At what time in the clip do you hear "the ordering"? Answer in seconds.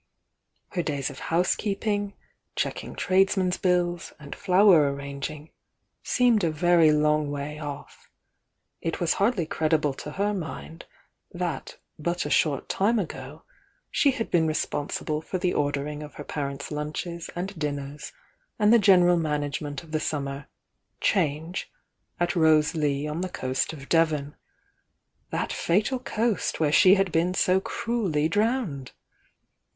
15.37-16.01